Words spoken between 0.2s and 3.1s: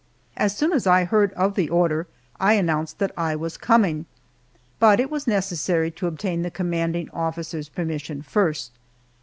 As soon as I heard of the order I announced